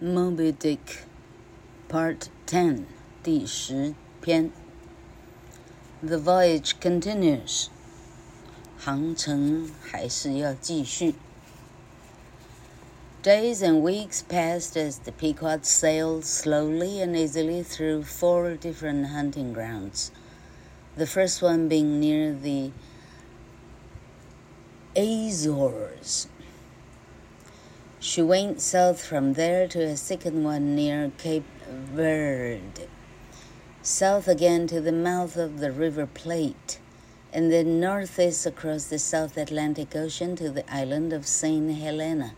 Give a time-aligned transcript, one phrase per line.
[0.00, 1.04] Moby Dick,
[1.88, 2.84] Part Ten，
[3.22, 4.52] 第十篇。
[6.02, 7.68] The voyage continues，
[8.78, 11.14] 航程还是要继续。
[13.22, 20.10] Days and weeks passed as the Pequod sailed slowly and easily through four different hunting grounds.
[20.96, 22.70] The first one being near the
[24.94, 26.28] Azores.
[28.03, 32.87] she went south from there to a second one near Cape Verde,
[33.83, 36.79] south again to the mouth of the River Plate,
[37.31, 41.77] and then northeast across the South Atlantic Ocean to the island of St.
[41.77, 42.33] Helena.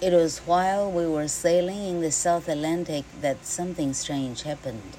[0.00, 4.96] It was while we were sailing in the South Atlantic that something strange happened.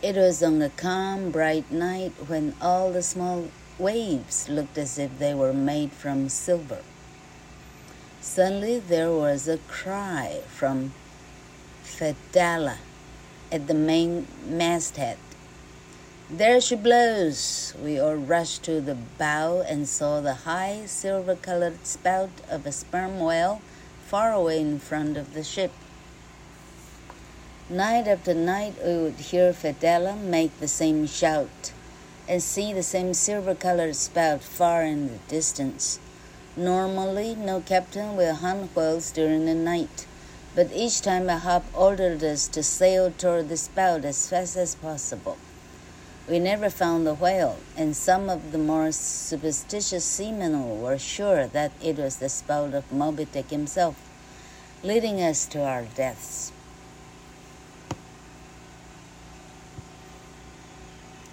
[0.00, 3.48] It was on a calm, bright night when all the small
[3.80, 6.82] waves looked as if they were made from silver.
[8.22, 10.94] Suddenly there was a cry from
[11.82, 12.78] Fedella
[13.50, 15.18] at the main masthead.
[16.30, 17.74] There she blows!
[17.82, 22.70] We all rushed to the bow and saw the high silver colored spout of a
[22.70, 23.60] sperm whale
[24.06, 25.72] far away in front of the ship.
[27.68, 31.72] Night after night we would hear Fedella make the same shout
[32.28, 35.98] and see the same silver colored spout far in the distance.
[36.55, 40.07] Normally, no captain will hunt whales during the night,
[40.55, 45.37] but each time Ahab ordered us to sail toward the spout as fast as possible.
[46.27, 51.71] We never found the whale, and some of the more superstitious seamen were sure that
[51.81, 53.95] it was the spout of Moby Dick himself,
[54.83, 56.51] leading us to our deaths.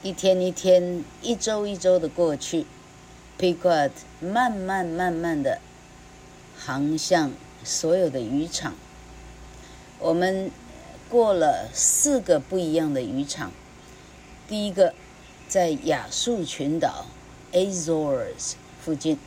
[0.03, 2.67] 一天一天，一周一周的过去。
[3.40, 5.62] Pequot 慢慢慢慢的
[6.58, 7.32] 航向
[7.64, 8.76] 所有的渔场。
[9.98, 10.52] 我们
[11.10, 13.54] 过了四个不一样的渔场。
[14.46, 14.94] 第一个
[15.48, 17.06] 在亚速群岛
[17.54, 19.18] Azores 附近，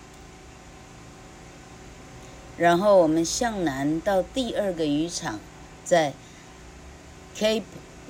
[2.58, 5.40] 然后我们向南到第二个渔场，
[5.84, 6.12] 在
[7.34, 7.62] Cape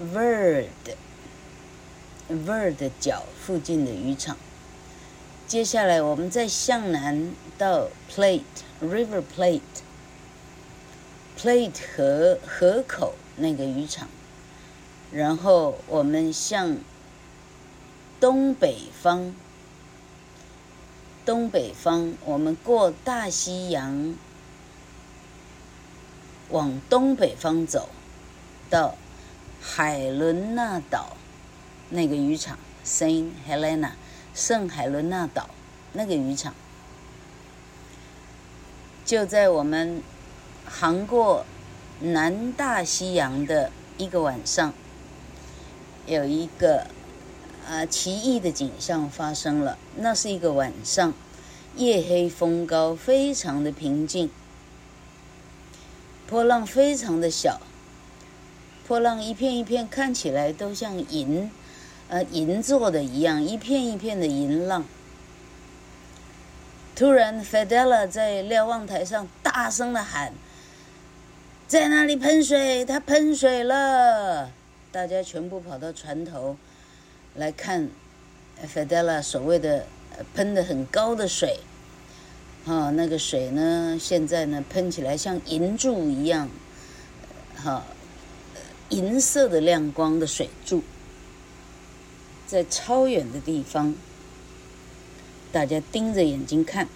[0.03, 0.97] Verde
[2.29, 4.37] Verde 角附近的渔场。
[5.53, 8.41] 接下来，我们再向南到 Plate
[8.81, 9.23] River
[11.37, 14.09] Plate，Plate 河河口那个渔场，
[15.13, 16.79] 然后我们向
[18.19, 19.35] 东北方，
[21.27, 24.15] 东北方，我们过大西洋，
[26.49, 27.91] 往东北方走，
[28.71, 28.97] 到
[29.61, 31.15] 海伦娜岛
[31.91, 33.91] 那个渔场 Saint Helena。
[34.35, 35.51] 圣海伦娜岛
[35.93, 36.55] 那个渔场，
[39.05, 40.03] 就在我们
[40.65, 41.45] 航过
[42.01, 44.73] 南大西洋的一个晚上，
[46.07, 46.87] 有一个
[47.69, 49.77] 啊奇异的景象发生了。
[49.97, 51.13] 那是一个晚上，
[51.77, 54.31] 夜黑风高，非常的平静，
[56.27, 57.61] 波浪非常的小，
[58.89, 61.51] 波浪一片一片，看起来都像银。
[62.13, 64.85] 呃，银做的一样，一片一片的银浪。
[66.95, 70.35] 突然，Fedella 在瞭望台上大声的喊
[71.67, 74.51] ：“在那里喷水，他喷水了！”
[74.93, 76.59] 大家全部跑到船头
[77.35, 77.89] 来看
[78.63, 79.87] Fedella 所谓的
[80.35, 81.61] 喷的很高的水。
[82.67, 86.51] 哈、哦，那个水呢，现在呢喷起来像银柱一样，
[87.57, 87.83] 哈、
[88.91, 90.83] 银色的亮光的水柱。
[92.53, 93.95] 在超远的地方，
[95.51, 96.87] 大家盯着眼睛看，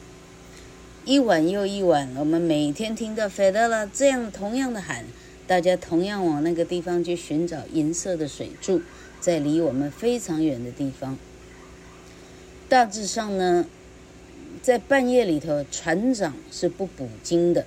[1.06, 5.06] 一晚又一晚，我们每天听到 Fedella 这样同样的喊，
[5.46, 8.82] 大家同样往那个地方去寻找银色的水柱，
[9.18, 11.16] 在离我们非常远的地方。
[12.68, 13.64] 大致上呢，
[14.60, 17.64] 在半夜里头，船长是不捕鲸的，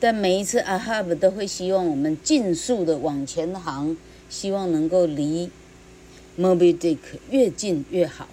[0.00, 3.94] 但每一次 Ahab 都会希望我们尽速的往前航，
[4.30, 5.50] 希望能够离。
[6.38, 6.98] Moby Dick
[7.30, 8.28] 越近越好，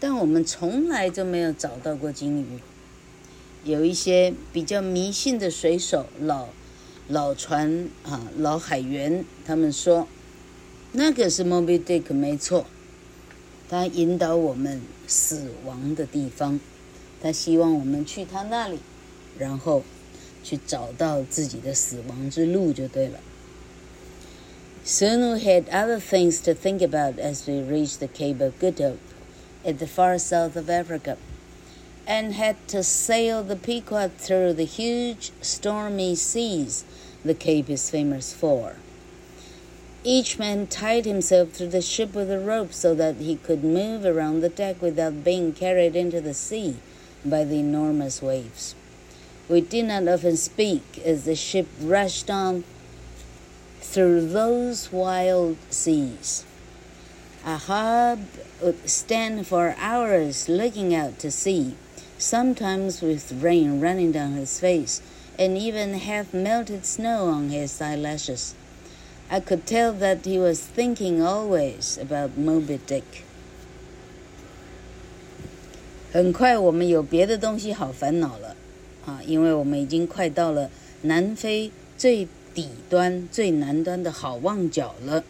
[0.00, 2.58] 但我们从来就没有找到过鲸鱼。
[3.64, 6.48] 有一些比较迷信的水手、老
[7.08, 10.08] 老船啊、老海员，他们说
[10.92, 12.64] 那个是 Moby Dick 没错，
[13.68, 16.58] 他引导我们死亡的地方，
[17.20, 18.78] 他希望我们去他那里，
[19.38, 19.82] 然后
[20.42, 23.20] 去找到自己的死亡之路就对了。
[24.84, 29.00] Soon we had other things to think about as we reached the Cape of Good Hope
[29.64, 31.16] at the far south of Africa.
[32.06, 36.84] and had to sail the Pequod through the huge stormy seas
[37.24, 38.76] the Cape is famous for.
[40.04, 44.04] Each man tied himself to the ship with a rope so that he could move
[44.04, 46.76] around the deck without being carried into the sea
[47.24, 48.74] by the enormous waves.
[49.48, 52.64] We did not often speak as the ship rushed on
[53.81, 56.43] through those wild seas.
[57.45, 58.19] Ahab
[58.61, 61.75] would stand for hours looking out to sea,
[62.17, 65.01] sometimes with rain running down his face
[65.39, 68.53] and even half melted snow on his eyelashes.
[69.29, 73.23] I could tell that he was thinking always about Moby Dick.
[76.11, 78.55] 很快，我们有别的东西好烦恼了，
[79.05, 80.69] 啊，因为我们已经快到了
[81.03, 85.24] 南非最 底端、最南端的好望角了。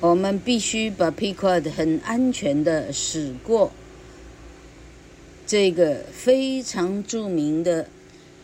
[0.00, 3.72] 我们必须把 Pequod 很安全的驶过。
[5.46, 7.88] 这个非常著名的、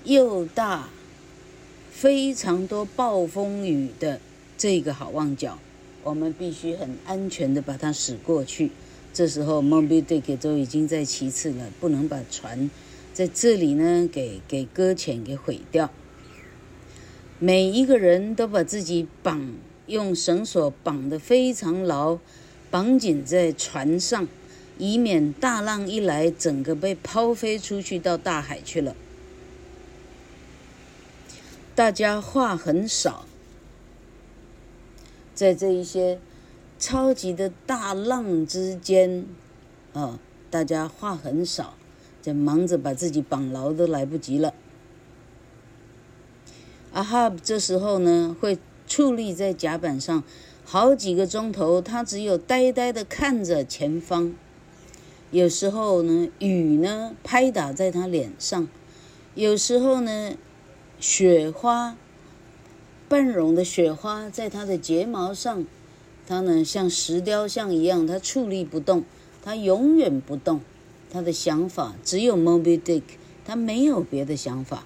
[0.04, 0.88] 又大、
[1.90, 4.20] 非常多暴风雨的
[4.56, 5.58] 这个好望角，
[6.02, 8.70] 我们必须很安全的把它驶过去。
[9.12, 12.70] 这时候，Moby Dick 都已经在其次了，不能把船
[13.12, 15.90] 在这里呢给给搁浅、给毁掉。
[17.38, 19.52] 每一个人都把自己绑，
[19.86, 22.18] 用绳索绑得非常牢，
[22.70, 24.28] 绑紧在船上。
[24.78, 28.96] 以免大浪一来，整个被抛飞出去到大海去了。
[31.74, 33.26] 大家话很少，
[35.34, 36.18] 在这一些
[36.80, 39.26] 超级的大浪之间，
[39.92, 40.18] 啊、
[40.50, 41.74] 大家话很少，
[42.22, 44.54] 在忙着把自己绑牢都来不及了。
[46.92, 50.24] 阿哈这时候呢，会矗立在甲板上
[50.64, 54.34] 好几个钟头，他只有呆呆的看着前方。
[55.30, 58.66] 有时候呢，雨呢拍打在他脸上；
[59.34, 60.32] 有时候呢，
[60.98, 61.94] 雪花，
[63.08, 65.64] 半融的雪花在他的睫毛上，
[66.29, 69.03] 他呢像石雕像一样，他矗立不动，
[69.43, 70.61] 他永远不动。
[71.11, 73.03] 他的想法只有 Moby Dick，
[73.45, 74.85] 他没有别的想法。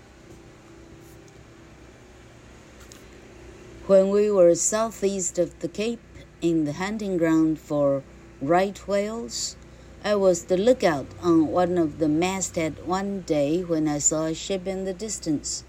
[3.87, 5.97] When we were southeast of the Cape
[6.41, 8.03] in the hunting ground for
[8.41, 9.55] right whales.
[10.01, 14.33] I was the lookout on one of the masthead one day when I saw a
[14.33, 15.63] ship in the distance.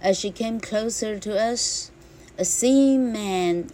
[0.00, 1.92] As she came closer to us,
[2.36, 3.70] a seaman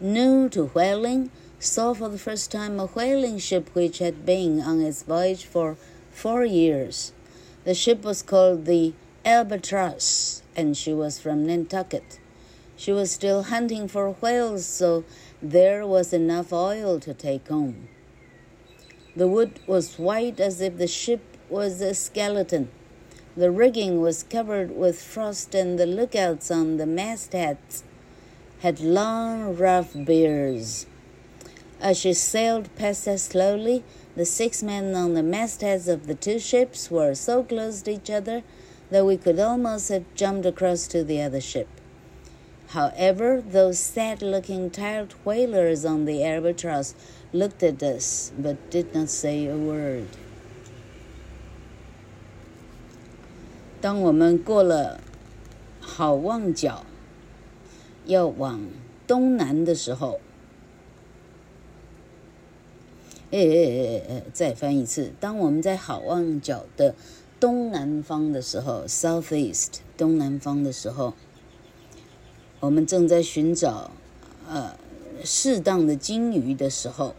[0.00, 4.80] new to whaling saw for the first time a whaling ship which had been on
[4.80, 5.76] its voyage for
[6.12, 7.12] four years.
[7.64, 12.20] The ship was called the Albatross, and she was from Nantucket.
[12.76, 15.04] She was still hunting for whales, so
[15.42, 17.88] there was enough oil to take home.
[19.16, 22.70] The wood was white as if the ship was a skeleton.
[23.36, 27.82] The rigging was covered with frost, and the lookouts on the mastheads
[28.59, 30.85] had long, rough beards.
[31.81, 33.83] As she sailed past us slowly,
[34.15, 38.09] the six men on the mastheads of the two ships were so close to each
[38.09, 38.43] other
[38.89, 41.67] that we could almost have jumped across to the other ship.
[42.69, 46.95] However, those sad looking, tired whalers on the albatross
[47.31, 50.07] looked at us but did not say a word.
[53.81, 55.01] 当我们过了
[55.81, 56.85] 好望角，
[58.08, 58.60] 要往
[59.06, 60.18] 东南的时候，
[63.30, 65.12] 哎哎哎哎，再翻一次。
[65.20, 66.96] 当我们在好望角的
[67.38, 71.14] 东南方的时候，Southeast 东南方的时候，
[72.58, 73.92] 我们正在寻找，
[74.48, 74.76] 呃。
[75.24, 77.16] 适当的鲸鱼的时候，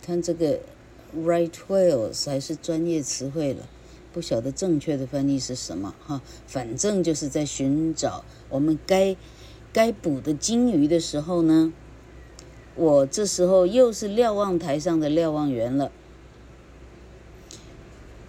[0.00, 0.58] 看这个
[1.14, 3.68] right whales 还是专业词汇了，
[4.16, 6.22] 不晓得正确的翻译是什么哈。
[6.46, 9.14] 反正就是在寻找我们该
[9.74, 11.70] 该捕的鲸鱼的时候呢，
[12.76, 15.92] 我这时候又是瞭望台上的瞭望员了。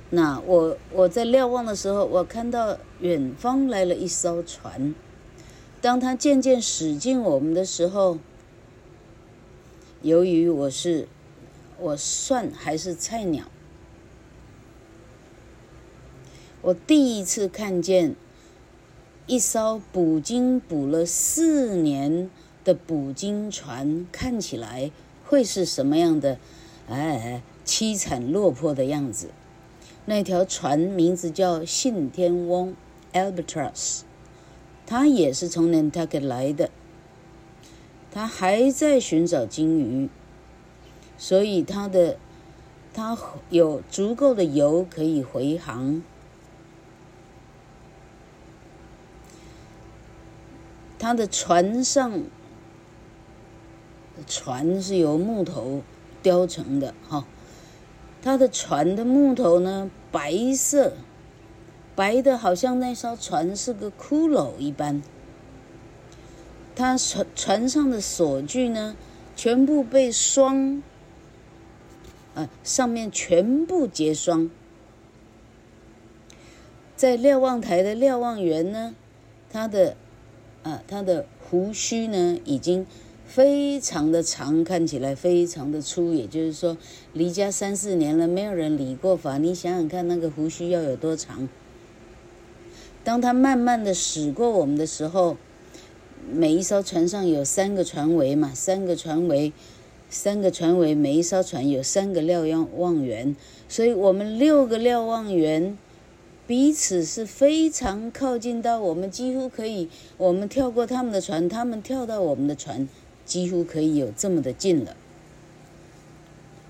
[0.10, 4.94] 那我我在瞭望的时候，我看到远方来了一艘船。
[5.80, 8.18] 当它渐渐驶近我们的时候，
[10.02, 11.08] 由于我是
[11.80, 13.46] 我算还是菜鸟，
[16.64, 18.16] 我第一次看见
[19.28, 22.30] 一艘捕鲸捕了四年
[22.64, 24.92] 的捕鲸船，看起来
[25.26, 26.40] 会是什么样的？
[26.90, 29.30] 哎，凄惨落魄的样子。
[30.06, 32.74] 那条船名字叫信天翁
[33.14, 34.02] （Albatross）。
[34.86, 36.72] 他也是从 Nantucket 来的，
[38.10, 40.10] 他还在寻找鲸鱼，
[41.18, 42.18] 所以他的
[42.94, 43.18] 他
[43.50, 46.02] 有足够的油可以回航。
[51.00, 52.24] 他的船上，
[54.26, 55.84] 船是由木头
[56.24, 57.26] 雕成的哈。
[58.22, 60.94] 他的船的木头呢，白色，
[61.96, 65.04] 白的好像那艘船是个骷髅一般。
[66.76, 68.96] 他船船上的锁具呢，
[69.36, 70.82] 全部被霜，
[72.34, 74.50] 啊，上面全部结霜。
[76.96, 78.96] 在瞭望台的瞭望员呢，
[79.52, 79.96] 他的。
[80.68, 82.86] 啊，他的胡须呢，已经
[83.26, 86.14] 非常的长，看起来非常的粗。
[86.14, 86.76] 也就是说，
[87.14, 89.38] 离家三四年了，没有人理过发。
[89.38, 91.48] 你想想看，那个胡须要有多长？
[93.06, 95.38] 当他慢慢的驶过我们的时候，
[96.30, 99.54] 每一艘船上有三个船桅嘛，三个船桅，
[100.10, 103.34] 三个船桅，每一艘船有三个瞭望员，
[103.70, 105.78] 所以我们六个瞭望员。
[106.48, 112.88] 彼此是非常靠近到我们几乎可以，我们跳过他们的船，他们跳到我们的船，
[113.26, 114.96] 几乎可以有这么的近了。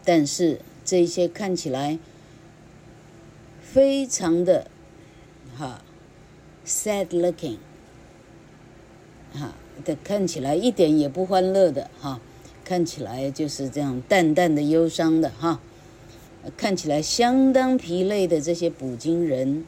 [0.04, 2.00] 但是这些看起来
[3.62, 4.68] 非常的
[5.56, 5.84] 哈
[6.66, 7.58] sad looking
[9.34, 9.54] 哈
[9.86, 12.20] 的看起来一点也不欢乐的哈，
[12.64, 15.62] 看起来就是这样淡淡的忧伤的哈。
[16.56, 19.66] 看起来相当疲累的这些捕鲸人，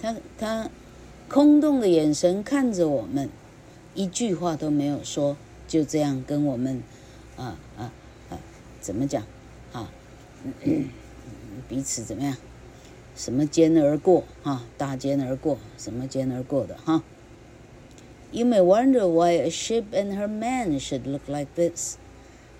[0.00, 0.70] 他他
[1.28, 3.28] 空洞的眼神看着我们，
[3.94, 5.36] 一句话都没有说，
[5.66, 6.82] 就这样跟我们，
[7.36, 7.92] 啊啊
[8.30, 8.38] 啊，
[8.80, 9.24] 怎么讲？
[9.72, 9.90] 啊，
[11.68, 12.36] 彼此怎么样？
[13.16, 14.22] 什么肩而过？
[14.42, 16.76] 哈，搭肩而过，什么肩而过的？
[16.84, 17.02] 哈。
[18.30, 21.96] You may wonder why a ship and her man should look like this.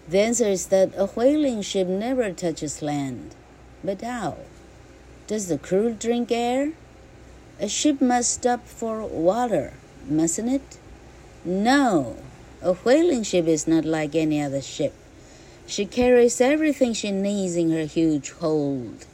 [0.09, 3.35] The answer is that a whaling ship never touches land.
[3.85, 4.39] But how?
[5.27, 6.73] Does the crew drink air?
[7.61, 9.75] A ship must stop for water,
[10.09, 10.79] mustn't it?
[11.45, 12.17] No,
[12.63, 14.95] a whaling ship is not like any other ship.
[15.67, 19.05] She carries everything she needs in her huge hold.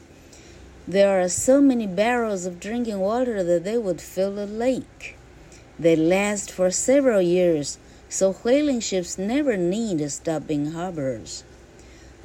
[0.87, 5.17] There are so many barrels of drinking water that they would fill a lake.
[5.77, 11.43] They last for several years so whaling ships never need stopping harbors.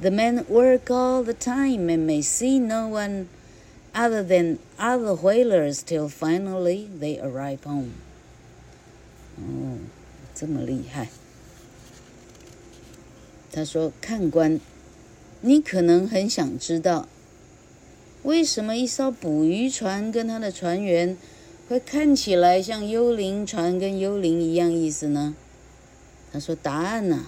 [0.00, 3.28] The men work all the time and may see no one
[3.94, 7.92] other than other whalers till finally they arrive home.
[9.36, 9.78] 哦，
[10.34, 11.08] 这么厉害。
[13.52, 14.60] 他说：“看官，
[15.40, 17.08] 你可能很想知道，
[18.22, 21.16] 为什么一艘捕鱼船跟它的船员
[21.68, 25.34] 会看起来像幽灵船跟幽灵一样意思呢？”
[26.32, 27.26] 他说：“答案呢、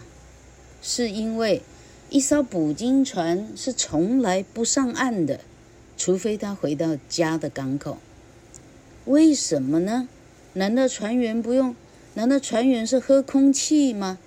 [0.81, 1.63] 是因为
[2.09, 5.41] 一艘捕鲸船是从来不上岸的，
[5.97, 7.99] 除非他回到家的港口。
[9.07, 10.09] 为什么呢？
[10.53, 11.75] 难道船员不用？
[12.15, 14.19] 难道船员是喝空气吗？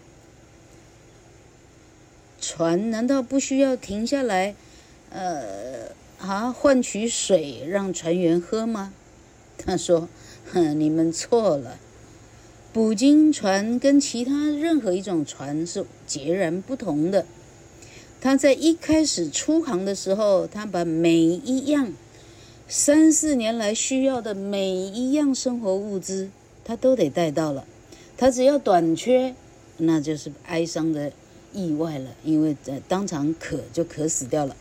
[2.41, 4.55] 船难道不需要停下来，
[5.09, 8.93] 呃，啊，换取水让船员喝吗？”
[9.57, 10.09] 他说
[10.51, 11.79] ：“哼，你们错了。”
[12.75, 17.25] 捕鲸船跟其他任何一种船是截然不同的。
[18.19, 21.93] 他在一开始出航的时候，他把每一样
[22.67, 26.29] 三四年来需要的每一样生活物资，
[26.65, 27.65] 他都得带到了。
[28.17, 29.33] 他只要短缺，
[29.77, 31.13] 那就是哀伤的
[31.53, 34.53] 意外了，因为在当场渴就渴死掉了。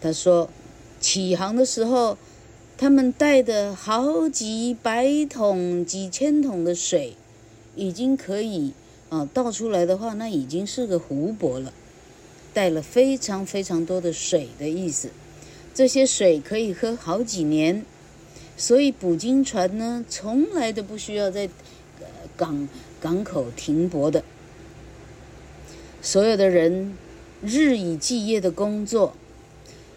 [0.00, 0.48] 他说，
[1.00, 2.16] 起航的时候。
[2.78, 7.14] 他们带的好几百桶、几千桶的水，
[7.74, 8.74] 已经可以
[9.08, 11.72] 啊倒出来的话，那已经是个湖泊了。
[12.52, 15.08] 带了非常非常多的水的意思，
[15.74, 17.82] 这些水可以喝好几年。
[18.58, 21.48] 所以捕鲸船呢，从来都不需要在
[22.36, 22.68] 港
[23.00, 24.22] 港口停泊的。
[26.02, 26.94] 所有的人
[27.42, 29.14] 日以继夜的工作，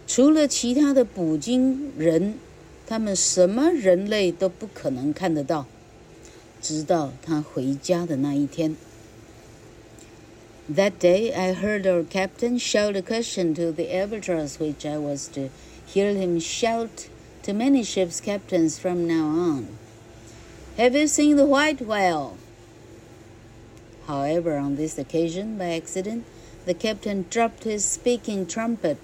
[0.08, 2.36] 除了其他的捕鲸人。
[2.89, 5.67] 他们什么人类都不可能看得到，
[6.61, 8.77] 直到他回家的那一天。
[10.73, 15.51] That day, I heard our captain shout a question to the albatross, which I was to
[15.87, 17.09] hear him shout
[17.43, 19.67] to many ships' captains from now on.
[20.79, 22.39] Have you seen the white whale?
[24.07, 26.25] However, on this occasion, by accident,
[26.65, 28.97] the captain dropped his speaking trumpet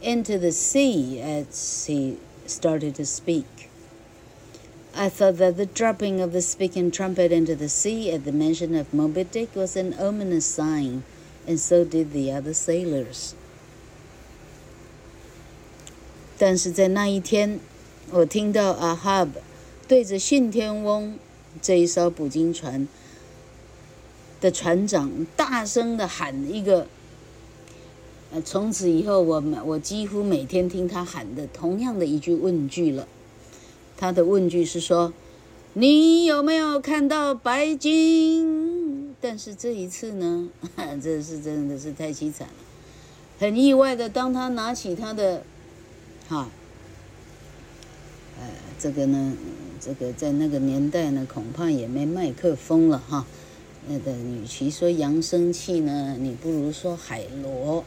[0.00, 3.70] into the sea as he started to speak.
[4.94, 8.76] I thought that the dropping of the speaking trumpet into the sea at the mention
[8.76, 11.02] of Moby Dick was an ominous sign,
[11.48, 13.34] and so did the other sailors.
[16.38, 17.58] 但是在那一天，
[18.10, 19.40] 我听到阿哈布
[19.88, 21.18] 对着信天翁
[21.60, 22.86] 这一艘捕鲸船
[24.40, 26.86] 的船长大声的喊一个，
[28.31, 33.07] 呃，从此以后我我几乎每天听他喊的同样的一句问句了。
[33.97, 35.11] 他的问句是说
[35.73, 40.47] ：“你有没有看到白鲸？”但是这一次呢，
[41.01, 42.53] 这是真的是太凄惨了。
[43.39, 45.43] 很意外的，当他拿起他的，
[46.27, 46.47] 哈，
[48.39, 48.45] 呃，
[48.77, 49.33] 这个呢，
[49.81, 53.25] 这个在那个年代呢，恐怕也没麦克风了哈。
[53.87, 57.83] 那个，与其说扬声器呢，你不如说海螺。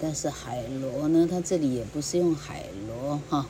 [0.00, 3.46] 但是海螺呢，它这里也不是用海螺哈。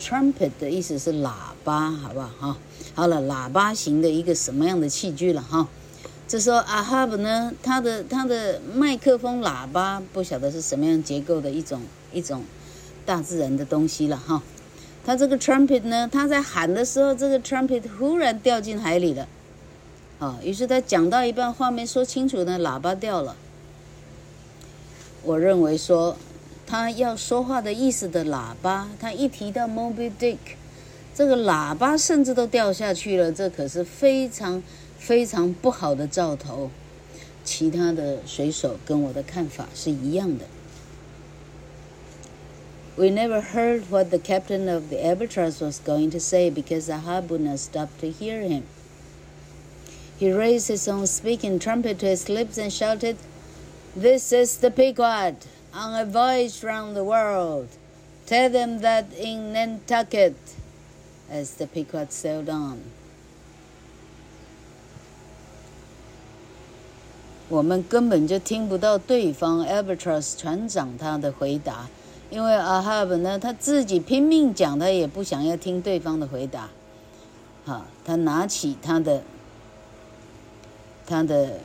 [0.00, 2.28] Trumpet 的意思是喇叭，好不好？
[2.38, 2.56] 哈，
[2.94, 5.42] 好了，喇叭型的一个什么样的器具了？
[5.42, 5.68] 哈，
[6.26, 11.82] 这时候阿哈布呢，他的他的麦克风喇叭不晓得是什么样结构的一种
[12.14, 12.42] 一种
[13.04, 14.42] 大自然的东西了，哈。
[15.04, 19.28] 他这个 trumpet 呢，他在喊的时候，这个 trumpet 忽然掉进海里了，
[20.18, 23.36] 啊，于是他讲到一半话没说清楚呢，喇叭掉了。
[25.23, 26.17] 我认为说。
[26.67, 30.37] 他要说话的意思的喇叭，他一提到 Moby Dick，
[31.13, 34.63] 这个喇叭甚至都掉下去了，这可是非常
[34.97, 36.71] 非常不好的兆头。
[37.43, 40.45] 其他的水手跟我的看法是一样的。
[42.95, 47.41] We never heard what the captain of the Albatross was going to say because Ahab would
[47.41, 48.63] not stop to hear him.
[50.19, 53.17] He raised his own speaking trumpet to his lips and shouted,
[53.96, 55.34] "This is the Pequod."
[55.72, 57.68] On a voyage round the world,
[58.26, 60.34] tell them that in Nantucket,
[61.30, 62.78] as the Pequod sailed on，
[67.48, 71.88] 我们根本就听不到对方 Albatross 船长他的回答，
[72.30, 76.68] 因为 Ahab 呢，他自己拼命讲，他也不想要听对方的回答。
[77.64, 79.22] 好，他拿起他的，
[81.06, 81.58] 他的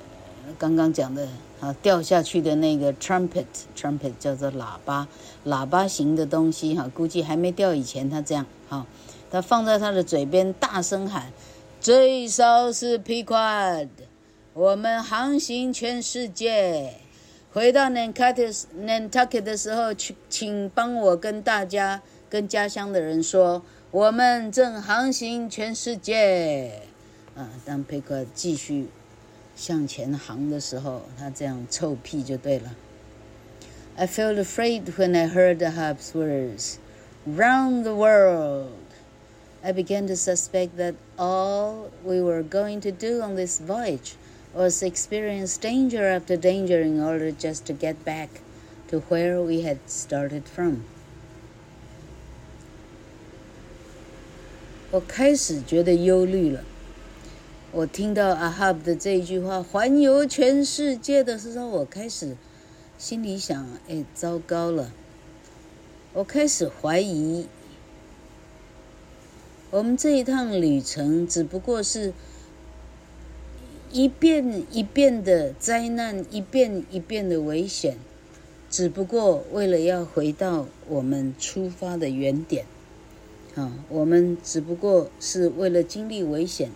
[0.57, 1.27] 刚刚讲的。
[1.61, 5.07] 啊，掉下去的那个 trumpet，trumpet 叫做喇叭，
[5.45, 8.85] 喇叭型的东西哈，估计还没掉以前，他这样哈，
[9.31, 11.31] 他放在他的嘴边，大声喊
[11.79, 13.87] ：“最少是 Pequod，
[14.53, 16.95] 我们航行全世界，
[17.53, 26.81] 回到 Nantucket，Nantucket 的时候，去请帮我跟大家、跟家乡的人说，我们正航行全世界。”
[27.33, 28.89] 啊，当 Pequod 继续。
[29.56, 32.74] 向前航的时候，他这样臭屁就对了。
[33.96, 36.78] I felt afraid when I heard Ahab's words.
[37.26, 38.68] Round the world.
[39.62, 44.14] I began to suspect that all we were going to do on this voyage
[44.54, 48.40] was experience danger after danger in order just to get back
[48.88, 50.84] to where we had started from.
[54.90, 56.64] 我开始觉得忧虑了。
[57.75, 62.37] 我听到阿哈的这一句话“环游全世界”的时候，我开始
[62.97, 64.93] 心里想：“哎，糟糕了！”
[66.15, 67.47] 我开始怀疑，
[69.71, 72.13] 我们这一趟旅程只不过是
[73.91, 77.97] 一遍一遍的灾难，一遍一遍的危险，
[78.71, 82.65] 只不过为了要回到我们出发的原点。
[83.55, 86.71] 啊，我们只不过是为了经历危险。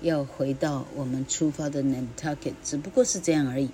[0.00, 3.70] 要回到我们出发的 Nantucket，只不过是这样而已。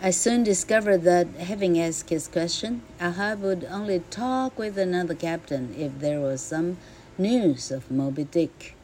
[0.00, 5.74] I soon discovered that, having asked his question, Ahab would only talk with another captain
[5.76, 6.76] if there was some
[7.18, 8.76] news of Moby Dick.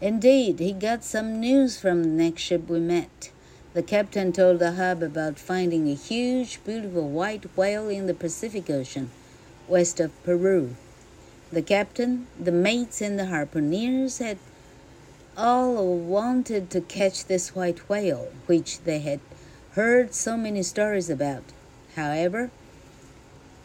[0.00, 3.30] Indeed, he got some news from the next ship we met.
[3.74, 9.10] The captain told Ahab about finding a huge, beautiful white whale in the Pacific Ocean,
[9.68, 10.74] west of Peru.
[11.52, 14.38] The captain, the mates, and the harpooneers had
[15.36, 19.20] all wanted to catch this white whale, which they had
[19.74, 21.42] heard so many stories about.
[21.96, 22.50] However,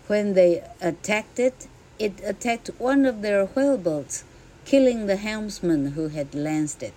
[0.08, 4.24] when they attacked it, it attacked one of their whaleboats,
[4.66, 6.94] killing the helmsman who had lanced it.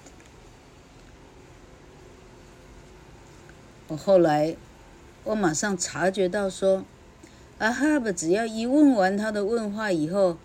[3.88, 4.56] 我后来，
[5.24, 6.84] 我马上察觉到说，
[7.58, 10.36] 阿哈布只要一问完他的问话以后。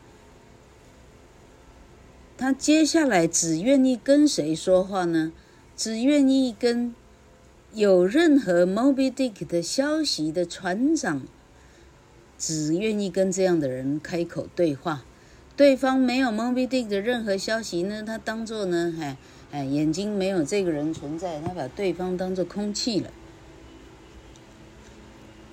[2.38, 5.32] 他接下来只愿意跟谁说话呢？
[5.76, 6.94] 只愿意跟
[7.74, 11.22] 有任何 Moby Dick 的消息的船长，
[12.38, 15.04] 只愿意跟这样的人开口对话，
[15.56, 19.16] 对方没有 Moby Dick 的任何消息呢，他当做呢，哎
[19.50, 23.10] 哎，眼睛没有这个人存在，他把对方当做空气了。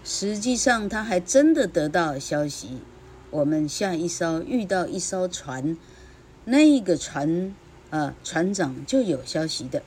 [0.04, 2.78] 实际上，他还真的得到消息。
[3.32, 5.76] 我们下一艘遇到一艘船，
[6.46, 7.54] 那个船
[7.90, 9.84] 啊、呃，船长就有消息的。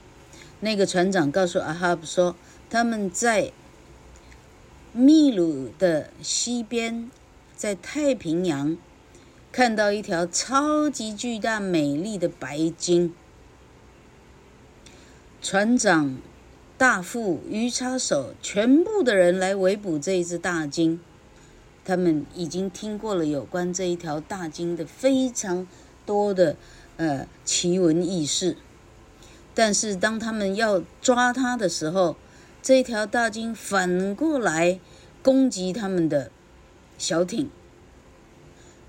[0.61, 2.37] 那个船长告诉阿哈布说，
[2.69, 3.53] 他们在
[4.93, 7.11] 秘鲁的西边，
[7.57, 8.77] 在太平洋
[9.51, 13.15] 看到一条超级巨大、美丽的白鲸。
[15.41, 16.19] 船长。
[16.77, 21.01] 大副、鱼叉手，全部的人来围捕这一只大鲸。
[21.85, 25.67] 他们已经听过了有关这一条大鲸的非常
[26.09, 26.57] 多的
[26.97, 28.57] 呃奇闻异事，
[29.55, 32.17] 但是当他们要抓他的时候，
[32.63, 34.81] 这条大鲸反过来
[35.23, 36.31] 攻击他们的
[36.97, 37.51] 小艇。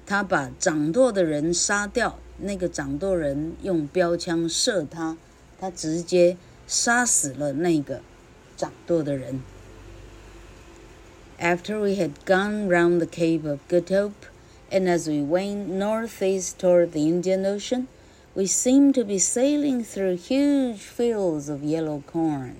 [0.05, 5.17] 他把掌舵的人杀掉，那个掌舵人用标枪射他，
[5.59, 6.37] 他直接。
[6.71, 8.01] 杀死了那个
[8.55, 9.41] 掌舵的人。
[11.39, 14.27] After we had gone round the Cape of Good Hope,
[14.71, 17.87] and as we went northeast toward the Indian Ocean,
[18.35, 22.55] we seemed to be sailing through huge fields of yellow corn.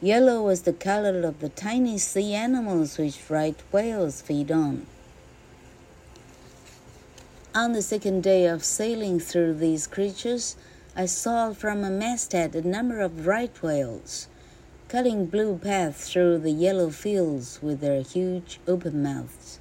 [0.00, 4.86] Yellow was the color of the tiny sea animals which right whales feed on.
[7.54, 10.56] On the second day of sailing through these creatures,
[10.94, 14.28] I saw from a masthead a number of right whales,
[14.88, 19.58] cutting blue paths through the yellow fields with their huge open mouths.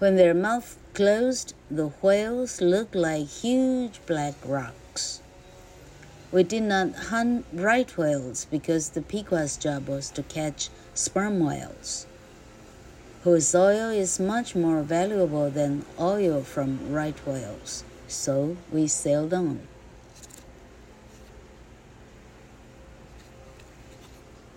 [0.00, 5.21] When their mouths closed, the whales looked like huge black rocks.
[6.31, 12.07] We did not hunt right whales because the Pequod's job was to catch sperm whales,
[13.23, 17.83] whose oil is much more valuable than oil from right whales.
[18.07, 19.59] So we sailed on.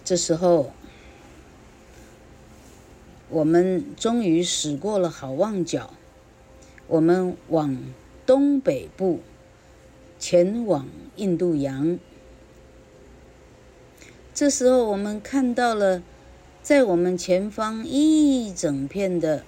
[0.04, 0.72] 这时候，
[3.28, 5.92] 我们终于驶过了好望角，
[6.87, 7.77] 我们往
[8.25, 9.21] 东北部
[10.19, 11.97] 前往印度洋。
[14.33, 16.01] 这时候，我们看到了
[16.61, 19.43] 在我们前方一整片的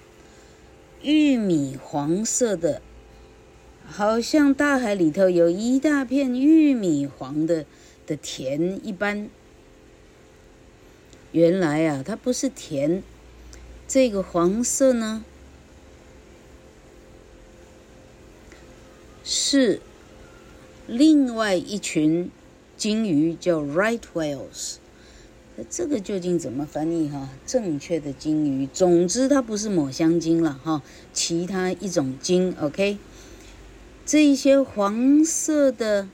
[1.02, 2.80] 玉米黄色的，
[3.84, 7.64] 好像大海里头有一大片玉米黄的
[8.06, 9.28] 的田一般。
[11.32, 13.02] 原来啊，它不是田，
[13.88, 15.24] 这个黄色呢，
[19.28, 19.80] 是
[20.86, 22.30] 另外一群
[22.76, 24.76] 鲸鱼，叫 right whales。
[25.56, 27.28] 那这个究竟怎么翻译哈？
[27.44, 30.80] 正确的鲸鱼，总之它不是抹香鲸了哈，
[31.12, 32.54] 其他一种鲸。
[32.60, 32.98] OK，
[34.04, 36.08] 这一些黄色的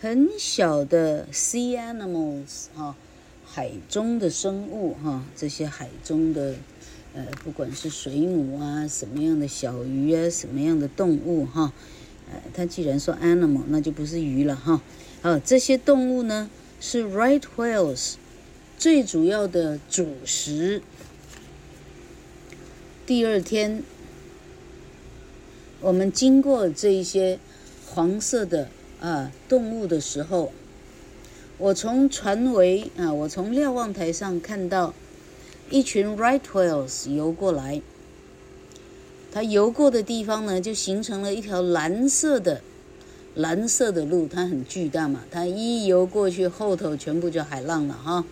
[0.00, 2.96] 很小的 sea animals 哈。
[3.44, 6.54] 海中的生物，哈，这些海中的，
[7.12, 11.70] 呃，不管是水母啊，什么样的小鱼啊，什么样的动物，哈，
[12.32, 14.80] 呃，它既然说 animal，那就不是鱼了，哈。
[15.20, 16.48] 好，这些动物呢，
[16.80, 18.14] 是 right whales
[18.78, 20.80] 最主要的主食。
[23.04, 23.82] 第二天，
[25.80, 27.38] 我们经过这一些
[27.86, 28.68] 黄色的
[29.00, 30.52] 啊动物的时候。
[31.58, 34.94] 我从船尾啊，我从瞭望台上看到
[35.70, 37.80] 一群 right whales 游过来。
[39.32, 42.60] 它游过的地方呢，就形成了一条蓝色的
[43.34, 44.28] 蓝色的路。
[44.28, 48.24] 它很巨大嘛，它一游过去，后头全部就海浪了哈。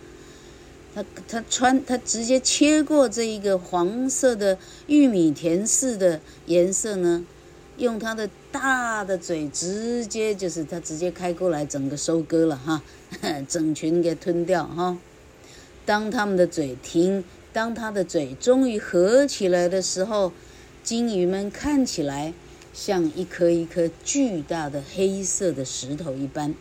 [0.93, 7.25] 它它穿它直接切过这一个黄色的玉米田似的颜色呢，
[7.77, 12.81] 用它的大的嘴直接就是它直接开过来，整个收割了哈。
[13.49, 14.97] 整群给吞掉哈！
[15.85, 20.31] 当他们的嘴停，当他的嘴终于合起来的时候，
[20.83, 22.33] 鲸鱼们看起来
[22.73, 26.55] 像一颗一颗巨大的黑色的石头一般。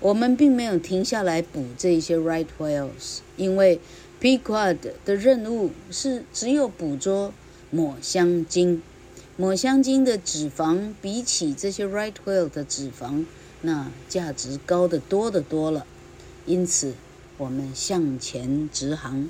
[0.00, 3.80] 我们并没有停下来捕这些 right whales，因为
[4.20, 7.32] Pequod 的任务是只有捕捉
[7.70, 8.82] 抹香鲸。
[9.36, 13.24] 抹香鲸的脂肪比起这些 right whale 的脂肪。
[13.62, 15.86] 那价值高得多得多了，
[16.44, 16.94] 因此
[17.38, 19.28] 我们向前直航，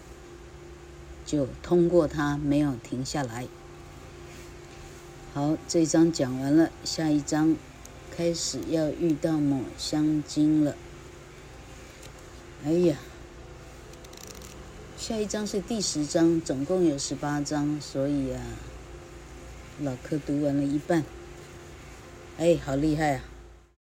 [1.27, 3.47] 就通过它，没有停下来。
[5.35, 7.57] 好，这一章讲完了，下一章
[8.17, 10.75] 开始要遇到抹香鲸了。
[12.65, 12.97] 哎呀，
[14.97, 18.43] 下一章是第十章，总共有十八章，所以啊，
[19.83, 21.05] 老柯读完了一半，
[22.39, 23.25] 哎，好厉害啊！